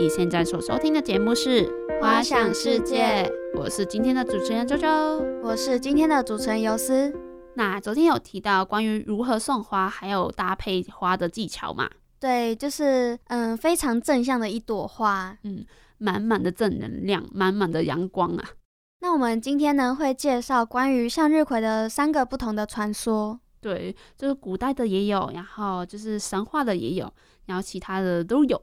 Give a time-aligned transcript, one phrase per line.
[0.00, 1.66] 你现在所收听的节目是
[2.00, 3.04] 《花想世界》，
[3.58, 4.88] 我是今天的主持人周周，
[5.42, 7.14] 我是今天的主持人尤斯。
[7.52, 11.90] 那昨天有提到关于如何送花，还有搭配花的技巧嘛？
[12.18, 15.66] 对，就是嗯，非常正向的一朵花，嗯，
[15.98, 18.52] 满满的正能量，满满的阳光啊。
[19.00, 23.38] 那我们今天呢，会介绍关于向日葵的三个不同的传说。
[23.60, 27.12] 对，就是古代的也有，然后就是神话的也有，
[27.44, 28.62] 然后其他的都有。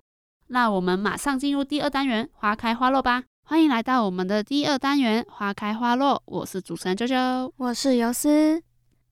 [0.50, 3.24] 那我们马上进入第二单元，花开花落吧。
[3.44, 6.22] 欢迎来到我们的第二单元，花开花落。
[6.26, 8.62] 我是主持人啾啾，我是尤斯。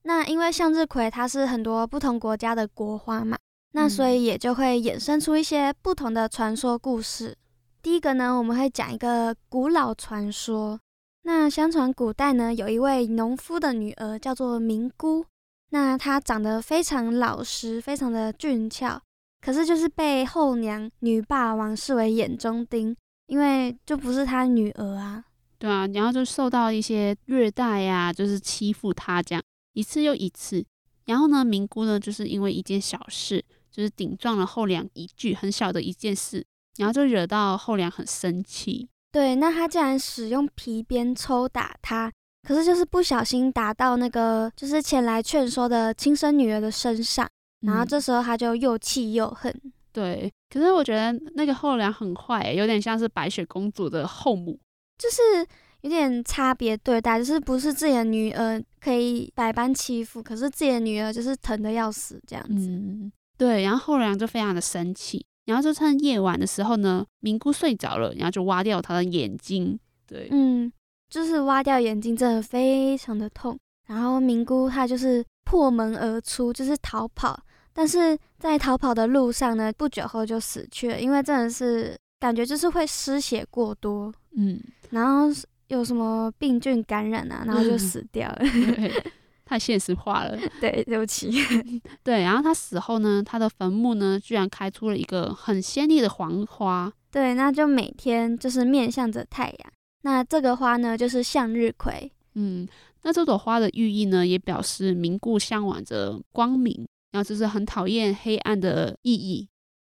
[0.04, 3.36] 那因为向日葵它是很多不同国家的国花嘛，
[3.72, 7.36] 那所以也就会衍生出一些不同的传说故事。
[7.82, 10.80] 第一个呢，我们会讲一个古老传说。
[11.24, 15.26] 那相传古代呢，有一位农夫的女儿叫做明姑。
[15.70, 19.02] 那她长得非常老实，非常的俊俏，
[19.40, 25.24] 可是就是被后娘女霸王视为眼中钉，因为就不是她女儿啊。
[25.58, 29.42] 对啊，然后就受到一些虐待呀，就是欺负她这样
[29.72, 30.64] 一次又一次。
[31.06, 36.44] 然后呢，明姑呢，就是因为一件小事，就是顶撞了后娘一句很小的一件事，
[36.78, 38.88] 然后就惹到后娘很生气。
[39.12, 42.12] 对，那她竟然使用皮鞭抽打她。
[42.46, 47.28] 可是就是不小心打到那个就是前来劝说的亲生女儿的身上，
[47.60, 49.54] 然后这时候他就又气又恨。
[49.92, 54.58] 对，可是我觉得那个后娘很坏，有点像是白雪公主的后母，
[54.98, 55.46] 就是
[55.80, 62.68] 有点差别对待，就是不是自己的女儿可以百般欺负，可是自己的女儿就是疼的要死这样子。
[62.68, 69.78] 嗯，对，然后后娘就非常的生气，然后就趁夜晚的时候呢，明姑睡着了，然后就挖掉她的眼睛。
[70.06, 70.72] 对，嗯。
[71.08, 73.56] 就是挖掉眼睛，真的非常的痛。
[73.86, 77.40] 然后明姑她就是破门而出，就是逃跑。
[77.72, 85.28] 但是在逃跑的路上呢，不久后就死去了，因为真的是感觉就是会失血过多，嗯，然后
[85.68, 88.38] 有什么病菌感染啊，然后就死掉了。
[89.44, 90.36] 太现实化了。
[90.60, 91.30] 对，对不起。
[92.02, 96.92] 对，然后他死后呢，他的坟墓呢，居然开出了一个很鲜丽的黄花。
[97.12, 99.72] 对，那就每天就是面向着太阳。
[100.02, 102.10] 那这个花呢，就是向日葵。
[102.34, 102.66] 嗯，
[103.06, 106.74] 那这朵花的寓意呢，也表示凝固向往着光明，
[107.12, 109.48] 然后就是很讨厌黑暗的意义。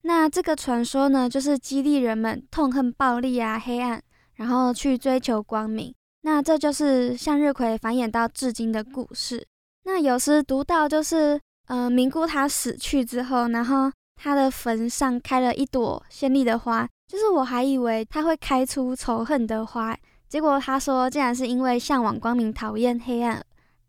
[0.03, 4.01] 那这个传说呢，就是激励人们痛恨暴力啊、黑暗，
[4.35, 5.93] 然后去追求光明。
[6.23, 9.45] 那这就是向日葵繁衍到至今的故事。
[9.83, 16.89] 那有时读到就是，呃，明故他死去之后，然后他的坟上开了一朵绚丽的花。
[17.09, 19.99] 就是我还以为它会开出仇恨的花，
[20.31, 23.45] 结果他说竟然是因为向往光明、讨厌黑暗，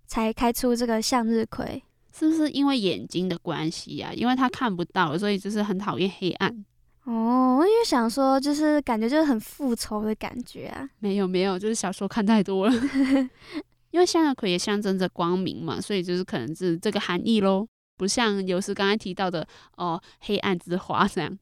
[0.07, 1.83] 才开出这个向日葵。
[2.11, 4.11] 是不是因为眼睛的关系呀？
[4.11, 6.65] 因为他看不到，所以就是很讨厌黑暗。
[7.03, 10.89] 哦，我也想说，就是感觉就是很复仇的感觉啊。
[10.97, 12.73] 没有没有，就是小说看太多了。
[13.91, 17.67] 因为向日葵也象征着光明嘛，所以就是可能是这个含义喽。
[17.97, 19.47] 不像有时刚才提到的
[19.77, 21.37] 哦，黑暗之花这样。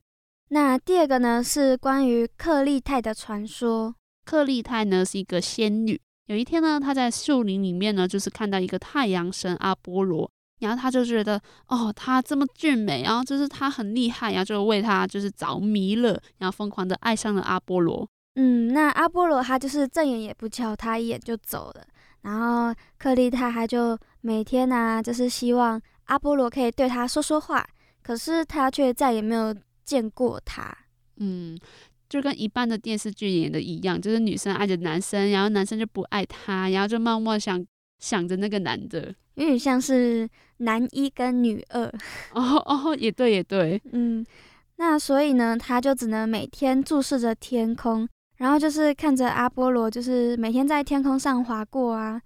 [0.49, 3.95] 那第二个呢，是关于克利泰的传说。
[4.29, 5.99] 克利泰呢是一个仙女。
[6.27, 10.29] 有一天呢，她在树林里面呢，就是看到一个太阳神阿波罗，
[10.59, 18.07] 然后她就觉得，哦，他这么俊美，然后就是他很厉害，然后就为他就是着迷了，然后疯狂的爱上了阿波罗。
[18.35, 21.83] 嗯，那阿波罗他就是正眼也不瞧他一眼就走了。
[22.21, 27.65] 然后克利泰他就每天呢，就是希望阿波罗可以对他说说话，
[28.03, 29.55] 可是他却再也没有。
[29.89, 30.71] 见过他，
[31.17, 31.57] 嗯，
[32.09, 37.63] 就跟一般的电视剧演的一样，就是女生爱着男生，然后男生就不爱她，然后就默默想
[37.99, 40.27] 想着那个男的，有点像是
[40.57, 41.85] 男一跟女二。
[42.33, 44.25] 哦哦，也对也对，嗯，
[44.77, 52.19] 那所以呢，他就只能每天注视着天空，然后就是看着阿波罗，就是每天在天空上划过啊。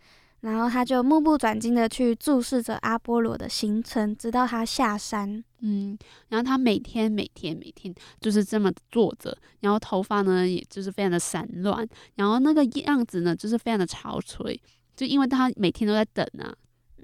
[0.43, 5.43] 然后他就目不转睛的去注视着阿波罗的行程，直到他下山。
[5.61, 5.97] 嗯，
[6.27, 14.59] 然后他每天每天每天就是这么坐着，然后头发呢，也就是非常的散乱，然后那个样子呢，就是非常的憔悴，
[14.95, 16.53] 就因为他每天都在等啊。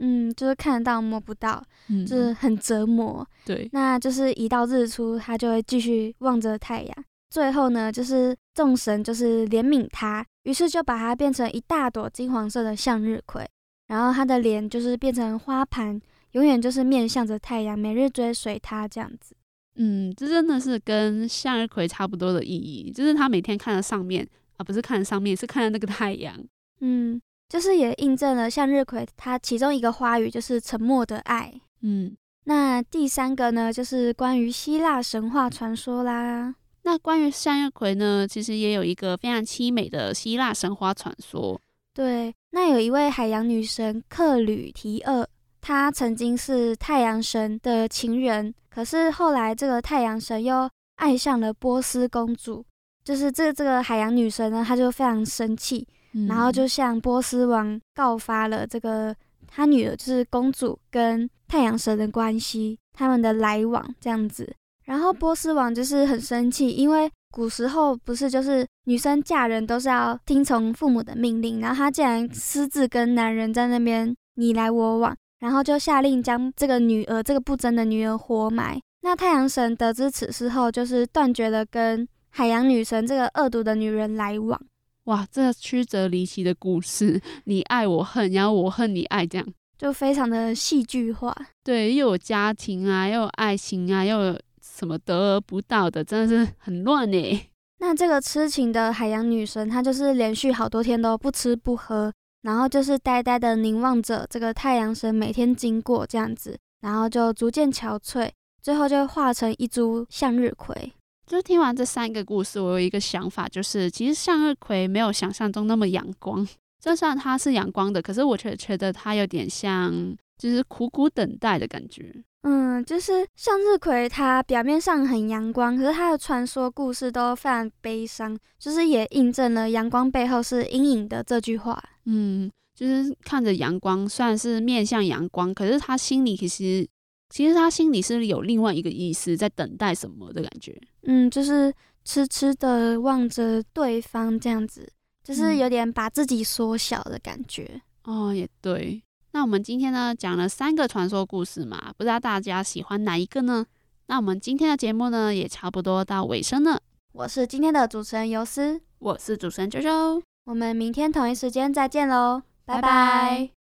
[0.01, 1.61] 嗯，就是看得到摸不到，
[2.07, 3.25] 就是很折磨。
[3.45, 7.05] 对，那就是一到日出，他就会继续望着太阳。
[7.29, 13.47] 最后呢，就是众神就是怜悯他，于是就把它变成一大朵金黄色的向日葵，
[13.87, 19.35] 然后他的脸就是变成花盘，永远就是面向着太阳，每日追随他这样子。
[19.75, 24.27] 嗯，这真的是跟向日葵差不多的意义，就是他每天看着上面
[24.57, 26.35] 啊，不是看着上面，是看着那个太阳。
[26.81, 31.53] 嗯，就是也印证了向日葵它其中一个花语就是沉默的爱。
[31.81, 36.55] 嗯，那第三个呢，就是关于希腊神话传说啦。
[36.89, 41.61] 那关于向日葵呢，其实也有一个非常凄美的希腊神话传说。
[41.93, 45.29] 对，那有一位海洋女神克吕提厄，
[45.61, 52.65] 她曾经是太阳神的情人，可是后来这个太阳神又爱上了波斯公主，
[53.03, 55.87] 就是这这个海洋女神呢，她就非常生气，
[56.27, 59.15] 然后就向波斯王告发了这个
[59.45, 64.55] 她女儿就是公主跟太阳神的关系，他们的来往这样子，
[64.89, 67.09] 然后波斯王就是很生气，因为。
[67.31, 78.81] 古时候不是就是女生嫁人都是要听从父母的命令，然后他竟然私自跟男人在那边你来我往，然后就下令将这个女儿这个不贞的女儿活埋。
[79.03, 84.59] 那太阳神得知此事后，就是断绝了跟海洋女神这个恶毒的女人来往。
[85.03, 89.47] 哇，这曲折离奇的故事，你爱我恨，然后我恨你爱，这样
[89.77, 91.31] 就非常的戏剧化。
[91.63, 94.39] 对，又有家庭啊，又有爱情啊，又有。
[94.79, 97.41] 什么得而不到的，真的是很乱呢。
[97.79, 108.29] 那这个痴情的海洋女神，她就是连续好多天都不吃不喝，然后就是呆呆的凝望着这个太阳神每天经过这样子，然后就逐渐憔悴，
[108.61, 110.93] 最后就化成一株向日葵。
[111.27, 116.47] 就听完这三个故事，我有一个想法，就是其实向日葵没有想象中那么阳光。
[116.81, 119.93] 就算它是阳光的，可是我却觉得它有点像，
[120.37, 122.23] 就是苦苦等待的感觉。
[122.41, 131.83] 嗯，就是向日葵，它表面上很阳光，可是它的传说故事都非常悲伤，就是也印证了阳光背后是阴影的这句话。
[132.05, 136.87] 嗯，就是看着阳光，虽然是面向阳光，可是他心里其实，
[137.29, 140.79] 其实他心里是有另外一个意思，在等待什么的感觉。
[141.03, 141.73] 嗯，就是
[142.05, 144.89] 痴痴的望着对方这样子，
[145.21, 147.81] 就是有点把自己缩小的感觉。
[148.05, 149.03] 哦，也对。
[149.31, 153.65] 那我们今天呢讲了三个传说故事嘛，不知道大家喜欢哪一个呢？
[154.07, 156.79] 那我们今天的节目呢也差不多到尾声了。
[157.11, 163.58] 我是今天的主持人尤斯，我是主持人周周，我们明天同一时间再见喽，拜拜。